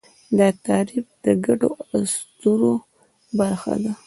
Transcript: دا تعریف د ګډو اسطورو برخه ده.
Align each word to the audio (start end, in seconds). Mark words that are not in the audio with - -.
دا 0.37 0.47
تعریف 0.65 1.05
د 1.23 1.25
ګډو 1.45 1.71
اسطورو 1.95 2.73
برخه 3.37 3.73
ده. 3.83 3.91